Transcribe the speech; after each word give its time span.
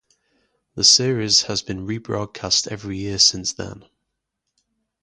The 0.73 0.83
series 0.83 1.43
has 1.43 1.61
been 1.61 1.85
rebroadcast 1.85 2.67
every 2.69 2.97
year 2.97 3.19
since 3.19 3.53
then. 3.53 3.85